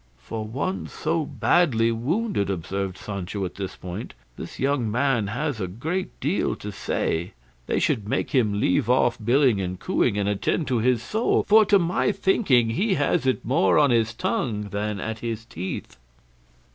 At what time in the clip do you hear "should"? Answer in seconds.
7.77-8.09